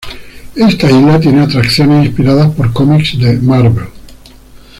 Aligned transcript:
Esta 0.55 0.89
isla 0.89 1.19
tiene 1.19 1.41
atracciones 1.41 2.07
inspiradas 2.07 2.49
por 2.55 2.73
cómics 2.73 3.19
de 3.19 3.37
Marvel. 3.37 3.85